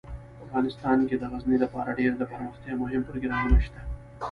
افغانستان 0.45 0.97
کې 1.07 1.15
د 1.17 1.23
غزني 1.31 1.57
لپاره 1.63 1.97
ډیر 1.99 2.11
دپرمختیا 2.21 2.73
مهم 2.83 3.01
پروګرامونه 3.09 3.57
شته 3.65 3.79
دي. 3.85 3.89